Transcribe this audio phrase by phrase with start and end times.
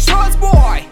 [0.00, 0.85] shorts, boy.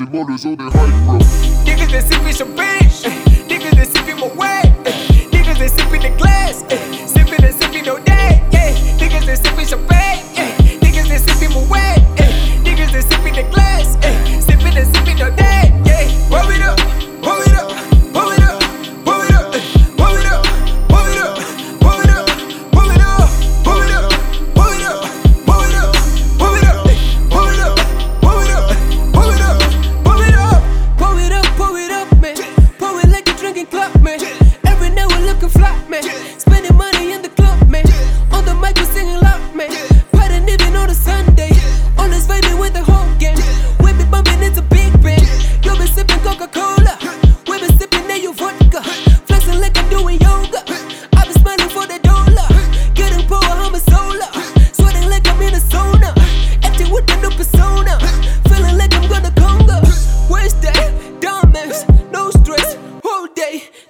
[0.00, 1.18] Finalement, le zoo des hype, bro.
[1.66, 2.88] Niggas, they sipping champagne.
[3.04, 3.10] Eh,
[3.48, 4.72] niggas, they sipping my way.
[4.86, 6.64] Eh, niggas, they sipping the glass.
[6.70, 8.40] Eh, sipping and sipping all day.
[8.98, 9.99] Niggas, they sipping champagne.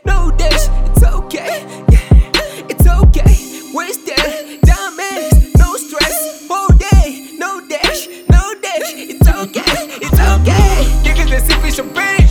[0.04, 7.60] no dash, it's okay, yeah, it's okay, waste that, diamonds, no stress, whole day, no
[7.68, 12.26] dash, no dash, it's okay, it's okay, niggas, they sipping champagne,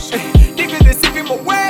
[0.56, 1.69] niggas, they sipping my way.